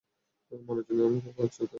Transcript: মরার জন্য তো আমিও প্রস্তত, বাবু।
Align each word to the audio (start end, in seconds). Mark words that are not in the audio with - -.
মরার 0.51 0.83
জন্য 0.87 0.99
তো 0.99 1.07
আমিও 1.07 1.33
প্রস্তত, 1.37 1.59
বাবু। 1.59 1.67